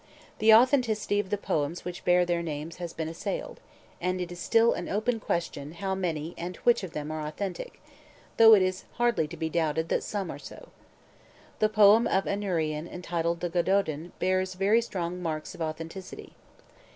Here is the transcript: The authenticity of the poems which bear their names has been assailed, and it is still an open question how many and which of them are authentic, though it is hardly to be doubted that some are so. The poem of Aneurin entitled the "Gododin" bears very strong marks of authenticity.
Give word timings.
The 0.39 0.51
authenticity 0.51 1.19
of 1.19 1.29
the 1.29 1.37
poems 1.37 1.85
which 1.85 2.03
bear 2.03 2.25
their 2.25 2.41
names 2.41 2.77
has 2.77 2.91
been 2.91 3.07
assailed, 3.07 3.59
and 4.01 4.19
it 4.19 4.31
is 4.31 4.39
still 4.39 4.73
an 4.73 4.89
open 4.89 5.19
question 5.19 5.73
how 5.73 5.93
many 5.93 6.33
and 6.39 6.55
which 6.63 6.81
of 6.83 6.93
them 6.93 7.11
are 7.11 7.23
authentic, 7.27 7.79
though 8.37 8.55
it 8.55 8.63
is 8.63 8.85
hardly 8.93 9.27
to 9.27 9.37
be 9.37 9.47
doubted 9.47 9.89
that 9.89 10.01
some 10.01 10.31
are 10.31 10.39
so. 10.39 10.69
The 11.59 11.69
poem 11.69 12.07
of 12.07 12.25
Aneurin 12.25 12.87
entitled 12.87 13.41
the 13.41 13.49
"Gododin" 13.51 14.11
bears 14.17 14.55
very 14.55 14.81
strong 14.81 15.21
marks 15.21 15.53
of 15.53 15.61
authenticity. 15.61 16.33